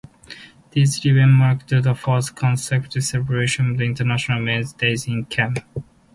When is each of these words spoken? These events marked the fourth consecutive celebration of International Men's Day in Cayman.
These 0.71 1.05
events 1.05 1.37
marked 1.37 1.69
the 1.69 1.93
fourth 1.93 2.33
consecutive 2.33 3.03
celebration 3.03 3.69
of 3.75 3.81
International 3.81 4.39
Men's 4.41 4.73
Day 4.73 4.95
in 5.05 5.25
Cayman. 5.25 5.63